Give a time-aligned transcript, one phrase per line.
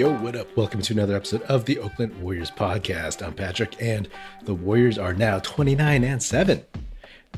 [0.00, 0.56] Yo, what up?
[0.56, 3.22] Welcome to another episode of the Oakland Warriors podcast.
[3.22, 4.08] I'm Patrick, and
[4.44, 6.64] the Warriors are now 29 and 7.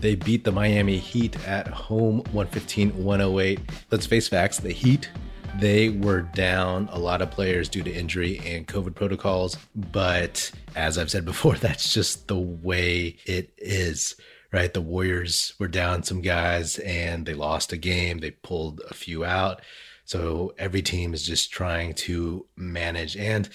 [0.01, 3.59] They beat the Miami Heat at home 115 108.
[3.91, 5.11] Let's face facts the Heat,
[5.59, 9.59] they were down a lot of players due to injury and COVID protocols.
[9.75, 14.15] But as I've said before, that's just the way it is
[14.53, 14.73] right?
[14.75, 18.19] The Warriors were down some guys and they lost a game.
[18.19, 19.63] They pulled a few out.
[20.05, 23.17] So every team is just trying to manage.
[23.17, 23.49] And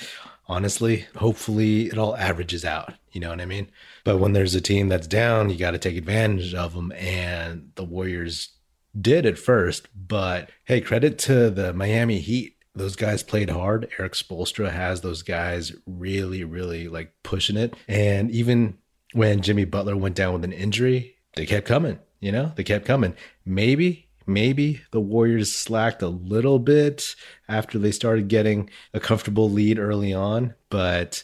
[0.48, 2.94] honestly, hopefully it all averages out.
[3.12, 3.70] You know what I mean?
[4.04, 6.92] But when there's a team that's down, you got to take advantage of them.
[6.94, 8.50] And the Warriors
[9.00, 9.88] did at first.
[9.96, 12.56] But hey, credit to the Miami Heat.
[12.76, 13.90] Those guys played hard.
[13.98, 17.74] Erik Spoelstra has those guys really, really like pushing it.
[17.88, 18.78] And even
[19.14, 22.00] when Jimmy Butler went down with an injury, they kept coming.
[22.20, 23.16] You know, they kept coming.
[23.46, 27.16] Maybe maybe the Warriors slacked a little bit
[27.48, 30.54] after they started getting a comfortable lead early on.
[30.70, 31.24] But,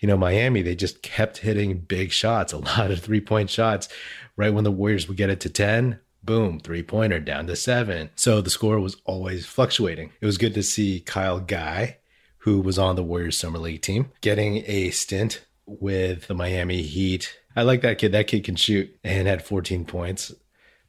[0.00, 3.88] you know, Miami, they just kept hitting big shots, a lot of three point shots.
[4.36, 8.10] Right when the Warriors would get it to 10, boom, three pointer down to seven.
[8.16, 10.12] So the score was always fluctuating.
[10.20, 11.98] It was good to see Kyle Guy,
[12.38, 17.38] who was on the Warriors Summer League team, getting a stint with the Miami Heat.
[17.54, 18.12] I like that kid.
[18.12, 20.32] That kid can shoot and had 14 points.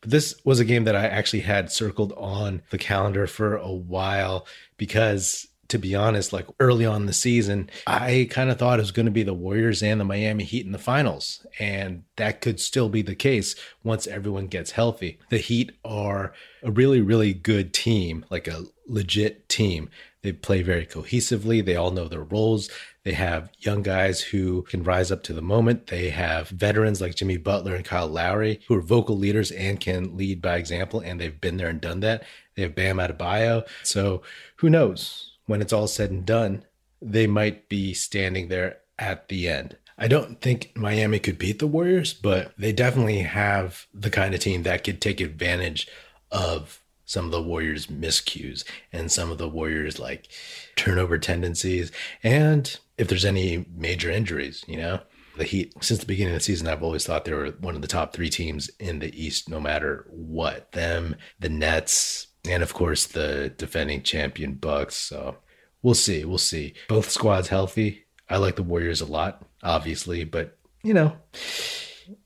[0.06, 4.46] This was a game that I actually had circled on the calendar for a while
[4.78, 8.92] because to be honest, like early on the season, I kind of thought it was
[8.92, 11.48] going to be the Warriors and the Miami Heat in the finals.
[11.60, 15.18] And that could still be the case once everyone gets healthy.
[15.30, 19.90] The Heat are a really, really good team, like a legit team.
[20.22, 21.66] They play very cohesively.
[21.66, 22.70] They all know their roles.
[23.04, 25.88] They have young guys who can rise up to the moment.
[25.88, 30.16] They have veterans like Jimmy Butler and Kyle Lowry who are vocal leaders and can
[30.16, 31.02] lead by example.
[31.02, 32.24] And they've been there and done that.
[32.56, 33.68] They have Bam Adebayo.
[33.84, 34.22] So
[34.58, 36.64] who knows when it's all said and done,
[37.02, 39.78] they might be standing there at the end.
[39.98, 44.40] I don't think Miami could beat the Warriors, but they definitely have the kind of
[44.40, 45.88] team that could take advantage
[46.32, 50.28] of some of the Warriors' miscues and some of the Warriors' like
[50.76, 51.92] turnover tendencies.
[52.24, 55.02] And if there's any major injuries, you know,
[55.38, 57.82] the Heat, since the beginning of the season, I've always thought they were one of
[57.82, 60.72] the top three teams in the East, no matter what.
[60.72, 64.96] Them, the Nets, and of course the defending champion Bucks.
[64.96, 65.38] So
[65.82, 66.26] we'll see.
[66.26, 66.74] We'll see.
[66.88, 68.06] Both squads healthy.
[68.30, 71.18] I like the Warriors a lot, obviously, but you know,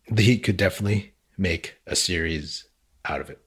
[0.09, 2.65] the Heat could definitely make a series
[3.05, 3.39] out of it.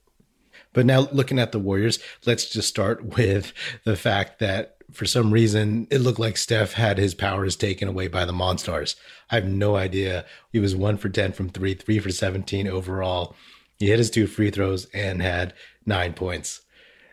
[0.73, 3.53] But now looking at the Warriors, let's just start with
[3.85, 8.09] the fact that for some reason it looked like Steph had his powers taken away
[8.09, 8.97] by the Monstars.
[9.31, 10.25] I have no idea.
[10.53, 13.37] He was one for 10 from three, three for 17 overall.
[13.79, 15.55] He hit his two free throws and had
[15.87, 16.63] nine points.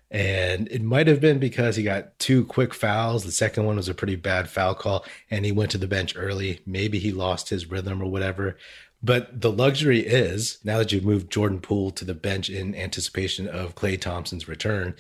[0.10, 3.26] And it might have been because he got two quick fouls.
[3.26, 6.14] The second one was a pretty bad foul call, and he went to the bench
[6.16, 6.62] early.
[6.66, 8.58] Maybe he lost his rhythm or whatever.
[9.02, 13.48] But the luxury is now that you've moved Jordan Poole to the bench in anticipation
[13.48, 14.96] of Klay Thompson's return,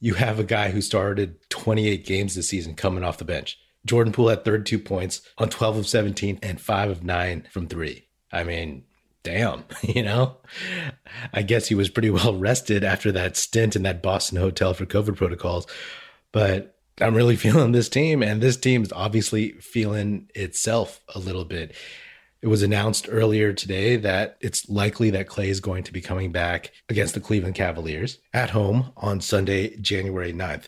[0.00, 3.58] you have a guy who started 28 games this season coming off the bench.
[3.86, 8.06] Jordan Poole had 32 points on 12 of 17 and 5 of 9 from 3.
[8.32, 8.84] I mean,
[9.22, 10.36] damn, you know?
[11.32, 14.86] I guess he was pretty well rested after that stint in that Boston hotel for
[14.86, 15.66] COVID protocols.
[16.32, 21.44] But I'm really feeling this team, and this team is obviously feeling itself a little
[21.44, 21.74] bit.
[22.44, 26.30] It was announced earlier today that it's likely that Klay is going to be coming
[26.30, 30.64] back against the Cleveland Cavaliers at home on Sunday, January 9th.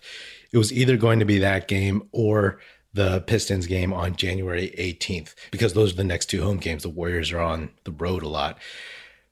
[0.52, 2.60] It was either going to be that game or
[2.94, 6.82] the Pistons game on January 18th because those are the next two home games.
[6.82, 8.58] The Warriors are on the road a lot.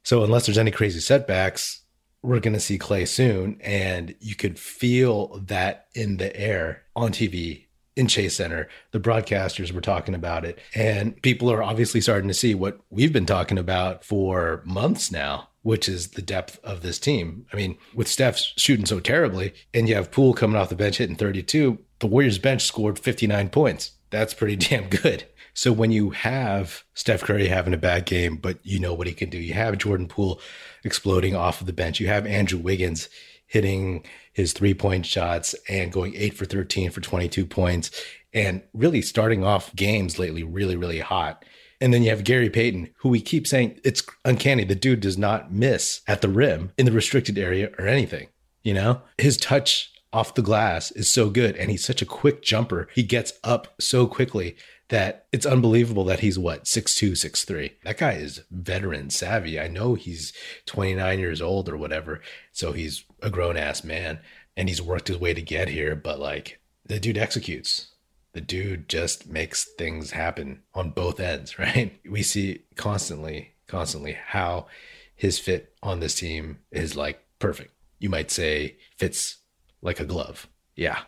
[0.03, 1.81] So, unless there's any crazy setbacks,
[2.21, 3.59] we're going to see Klay soon.
[3.63, 8.69] And you could feel that in the air on TV in Chase Center.
[8.91, 13.13] The broadcasters were talking about it, and people are obviously starting to see what we've
[13.13, 17.47] been talking about for months now, which is the depth of this team.
[17.53, 20.99] I mean, with Steph shooting so terribly, and you have Poole coming off the bench
[20.99, 23.93] hitting 32, the Warriors bench scored 59 points.
[24.11, 25.27] That's pretty damn good.
[25.57, 29.13] So when you have Steph Curry having a bad game, but you know what he
[29.13, 30.41] can do, you have Jordan Poole
[30.83, 33.09] exploding off of the bench, you have Andrew Wiggins
[33.55, 37.91] hitting his three point shots and going eight for 13 for 22 points
[38.33, 41.45] and really starting off games lately really, really hot.
[41.81, 44.65] And then you have Gary Payton, who we keep saying it's uncanny.
[44.65, 48.27] The dude does not miss at the rim in the restricted area or anything.
[48.65, 52.43] You know, his touch off the glass is so good and he's such a quick
[52.43, 52.89] jumper.
[52.93, 54.57] He gets up so quickly
[54.89, 57.77] that it's unbelievable that he's what, six two, six three.
[57.85, 59.59] That guy is veteran savvy.
[59.59, 60.33] I know he's
[60.67, 62.21] 29 years old or whatever.
[62.53, 64.21] So he's a grown ass man
[64.57, 65.97] and he's worked his way to get here.
[65.97, 67.93] But like, the dude executes.
[68.33, 71.99] The dude just makes things happen on both ends, right?
[72.09, 74.67] We see constantly, constantly how
[75.15, 77.73] his fit on this team is like perfect.
[77.99, 79.39] You might say fits
[79.81, 80.49] like a glove.
[80.77, 80.99] Yeah,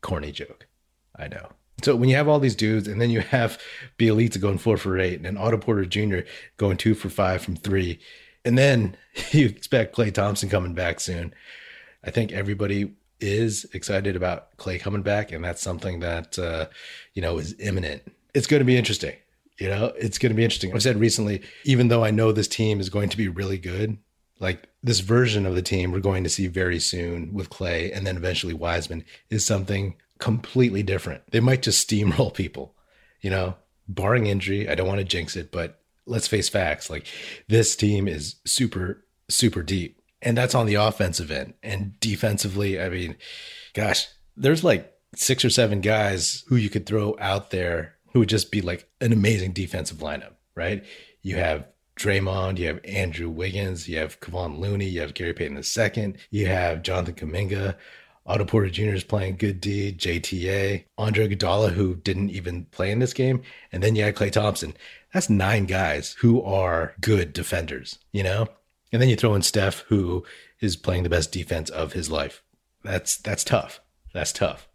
[0.00, 0.66] corny joke.
[1.16, 1.50] I know.
[1.82, 3.60] So when you have all these dudes, and then you have
[3.98, 6.20] Bjelica going four for eight, and Otto Porter Jr.
[6.56, 8.00] going two for five from three,
[8.44, 8.96] and then
[9.30, 11.34] you expect Klay Thompson coming back soon.
[12.04, 16.66] I think everybody is excited about Klay coming back, and that's something that uh,
[17.14, 18.02] you know is imminent.
[18.34, 19.14] It's going to be interesting.
[19.58, 20.72] You know, it's going to be interesting.
[20.72, 23.98] I've said recently, even though I know this team is going to be really good,
[24.40, 28.06] like this version of the team we're going to see very soon with Klay and
[28.06, 31.22] then eventually Wiseman is something completely different.
[31.30, 32.74] They might just steamroll people,
[33.20, 33.56] you know,
[33.88, 34.68] barring injury.
[34.68, 36.90] I don't want to jinx it, but let's face facts.
[36.90, 37.06] Like
[37.48, 40.00] this team is super, super deep.
[40.20, 41.54] And that's on the offensive end.
[41.62, 43.16] And defensively, I mean,
[43.72, 48.28] gosh, there's like six or seven guys who you could throw out there who would
[48.28, 50.84] just be like an amazing defensive lineup, right?
[51.22, 51.66] You have
[51.96, 56.46] Draymond, you have Andrew Wiggins, you have Kevon Looney, you have Gary Payton II, you
[56.46, 57.76] have Jonathan Kuminga,
[58.28, 58.94] Otto Porter Jr.
[58.94, 63.42] is playing good D, JTA, Andre Iguodala, who didn't even play in this game,
[63.72, 64.74] and then you had Klay Thompson.
[65.14, 68.46] That's nine guys who are good defenders, you know?
[68.92, 70.24] And then you throw in Steph, who
[70.60, 72.42] is playing the best defense of his life.
[72.84, 73.80] That's that's tough.
[74.12, 74.68] That's tough.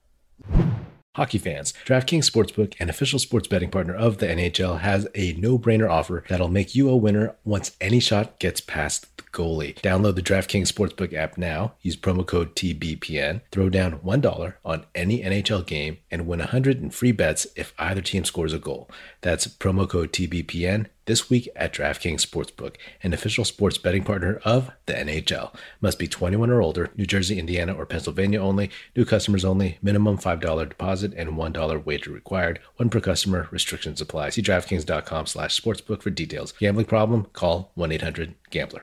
[1.15, 5.59] Hockey fans, DraftKings Sportsbook, an official sports betting partner of the NHL, has a no
[5.59, 9.79] brainer offer that'll make you a winner once any shot gets past the goalie.
[9.81, 15.21] Download the DraftKings Sportsbook app now, use promo code TBPN, throw down $1 on any
[15.21, 18.89] NHL game, and win 100 in free bets if either team scores a goal.
[19.21, 24.71] That's promo code TBPN this week at DraftKings Sportsbook, an official sports betting partner of
[24.85, 25.53] the NHL.
[25.81, 28.69] Must be 21 or older, New Jersey, Indiana, or Pennsylvania only.
[28.95, 29.77] New customers only.
[29.81, 32.59] Minimum $5 deposit and $1 wager required.
[32.77, 33.47] One per customer.
[33.51, 34.29] Restrictions apply.
[34.29, 36.53] See DraftKings.com slash sportsbook for details.
[36.53, 37.25] Gambling problem?
[37.33, 38.81] Call 1-800-GAMBLER.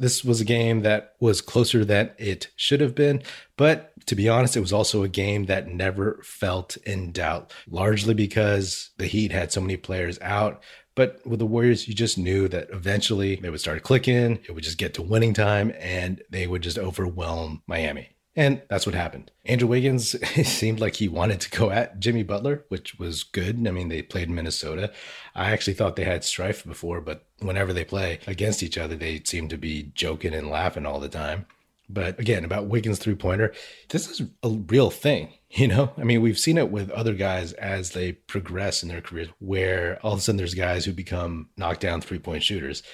[0.00, 3.22] This was a game that was closer than it should have been,
[3.58, 8.12] but to be honest, it was also a game that never felt in doubt, largely
[8.12, 10.64] because the Heat had so many players out.
[10.96, 14.64] But with the Warriors, you just knew that eventually they would start clicking, it would
[14.64, 18.08] just get to winning time, and they would just overwhelm Miami.
[18.34, 19.30] And that's what happened.
[19.44, 20.16] Andrew Wiggins
[20.48, 23.64] seemed like he wanted to go at Jimmy Butler, which was good.
[23.64, 24.90] I mean, they played Minnesota.
[25.36, 29.22] I actually thought they had strife before, but whenever they play against each other, they
[29.24, 31.46] seem to be joking and laughing all the time.
[31.92, 33.52] But again, about Wiggins three pointer,
[33.88, 35.30] this is a real thing.
[35.52, 39.00] You know, I mean, we've seen it with other guys as they progress in their
[39.00, 42.84] careers, where all of a sudden there's guys who become knockdown three point shooters.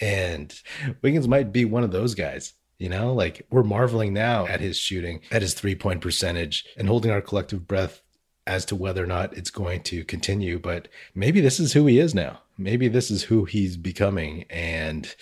[0.00, 0.58] And
[1.02, 2.54] Wiggins might be one of those guys.
[2.78, 6.88] You know, like we're marveling now at his shooting, at his three point percentage, and
[6.88, 8.00] holding our collective breath
[8.46, 10.58] as to whether or not it's going to continue.
[10.58, 12.40] But maybe this is who he is now.
[12.56, 14.44] Maybe this is who he's becoming.
[14.48, 15.14] And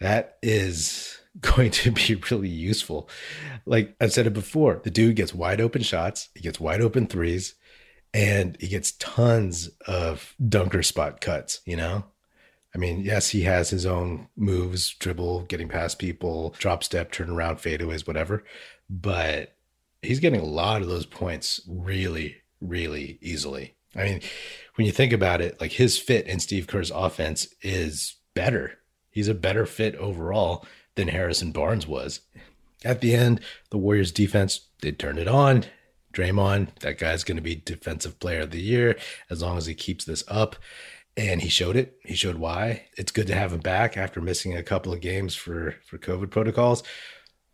[0.00, 3.08] that is going to be really useful.
[3.64, 7.06] Like I've said it before, the dude gets wide open shots, he gets wide open
[7.06, 7.54] threes,
[8.14, 12.04] and he gets tons of dunker spot cuts, you know?
[12.74, 17.30] I mean, yes, he has his own moves, dribble, getting past people, drop step, turn
[17.30, 18.44] around, fadeaways, whatever.
[18.90, 19.56] But
[20.02, 23.76] he's getting a lot of those points really, really easily.
[23.94, 24.20] I mean,
[24.74, 28.78] when you think about it, like his fit in Steve Kerr's offense is better.
[29.10, 30.66] He's a better fit overall
[30.96, 32.20] than Harrison Barnes was.
[32.84, 35.64] At the end, the Warriors defense, they turned it on.
[36.12, 38.96] Draymond, that guy's going to be defensive player of the year
[39.28, 40.56] as long as he keeps this up.
[41.16, 41.98] And he showed it.
[42.04, 42.86] He showed why.
[42.96, 46.30] It's good to have him back after missing a couple of games for for COVID
[46.30, 46.82] protocols.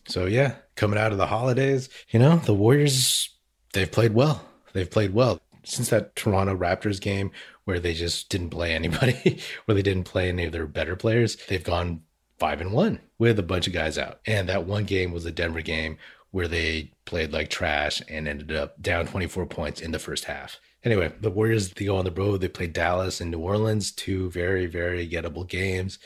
[0.09, 3.31] So yeah, coming out of the holidays, you know, the Warriors
[3.73, 4.45] they've played well.
[4.73, 7.31] They've played well since that Toronto Raptors game
[7.65, 11.37] where they just didn't play anybody, where they didn't play any of their better players.
[11.49, 12.03] They've gone
[12.43, 14.19] five and one with a bunch of guys out.
[14.27, 15.97] And that one game was the Denver game
[16.33, 20.59] where they played like trash and ended up down 24 points in the first half.
[20.83, 22.41] Anyway, the Warriors, they go on the road.
[22.41, 26.01] They play Dallas and New Orleans, two very, very gettable games.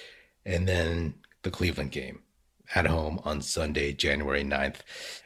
[0.44, 2.20] And then the Cleveland game
[2.74, 4.80] at home on Sunday, January 9th.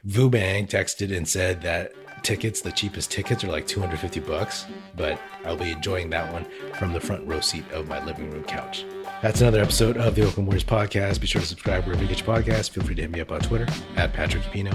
[0.05, 5.21] Vu Bang texted and said that tickets, the cheapest tickets are like 250 bucks, but
[5.45, 8.85] I'll be enjoying that one from the front row seat of my living room couch.
[9.23, 11.21] That's another episode of the Oakland Warriors podcast.
[11.21, 12.71] Be sure to subscribe wherever you get your podcast.
[12.71, 14.73] Feel free to hit me up on Twitter at Patrick Epino,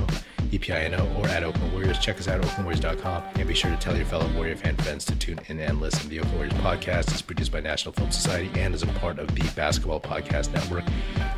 [0.52, 1.98] EPINO, or at Oakland Warriors.
[1.98, 3.24] Check us out at oaklandwarriors.com.
[3.36, 6.02] And be sure to tell your fellow Warrior fan friends to tune in and listen.
[6.02, 9.18] To the Oakland Warriors podcast is produced by National Film Society and is a part
[9.18, 10.84] of the Basketball Podcast Network.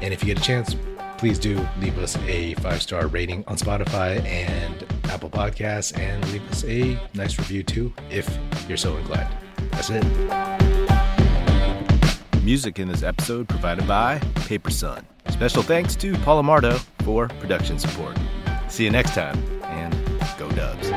[0.02, 0.76] And if you get a chance,
[1.18, 6.50] please do leave us a five star rating on Spotify and Apple Podcasts and leave
[6.52, 8.30] us a nice review too, if
[8.68, 9.34] you're so inclined.
[9.72, 10.04] That's it.
[12.44, 15.06] Music in this episode provided by Paper Sun.
[15.30, 18.18] Special thanks to Paul Amardo for production support.
[18.70, 19.94] See you next time, and
[20.38, 20.90] go Dubs.